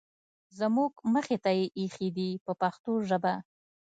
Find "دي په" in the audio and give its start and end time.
2.17-2.51